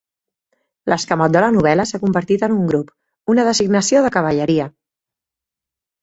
L'escamot 0.91 1.33
de 1.33 1.41
la 1.43 1.49
novel·la 1.57 1.83
s'ha 1.89 1.99
convertit 2.05 2.45
en 2.47 2.55
un 2.55 2.63
grup, 2.71 2.89
una 3.33 3.45
designació 3.49 4.01
de 4.07 4.13
cavalleria. 4.17 4.65